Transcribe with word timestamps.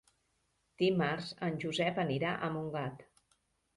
Dimarts 0.83 1.29
en 1.49 1.61
Josep 1.65 2.03
anirà 2.07 2.33
a 2.35 2.51
Montgat. 2.57 3.09